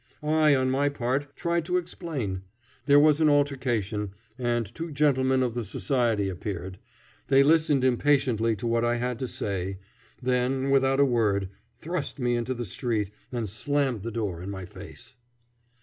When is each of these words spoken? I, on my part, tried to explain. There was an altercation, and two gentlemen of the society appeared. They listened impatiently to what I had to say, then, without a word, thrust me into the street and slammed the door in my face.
I, 0.23 0.55
on 0.55 0.71
my 0.71 0.89
part, 0.89 1.35
tried 1.35 1.63
to 1.65 1.77
explain. 1.77 2.41
There 2.87 2.99
was 2.99 3.21
an 3.21 3.29
altercation, 3.29 4.13
and 4.35 4.65
two 4.65 4.91
gentlemen 4.91 5.43
of 5.43 5.53
the 5.53 5.63
society 5.63 6.27
appeared. 6.27 6.79
They 7.27 7.43
listened 7.43 7.83
impatiently 7.83 8.55
to 8.55 8.65
what 8.65 8.83
I 8.83 8.95
had 8.95 9.19
to 9.19 9.27
say, 9.27 9.77
then, 10.19 10.71
without 10.71 10.99
a 10.99 11.05
word, 11.05 11.49
thrust 11.77 12.17
me 12.17 12.35
into 12.35 12.55
the 12.55 12.65
street 12.65 13.11
and 13.31 13.47
slammed 13.47 14.01
the 14.01 14.09
door 14.09 14.41
in 14.41 14.49
my 14.49 14.65
face. 14.65 15.13